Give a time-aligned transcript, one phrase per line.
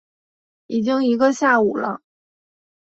[0.65, 2.01] 已经一个下午了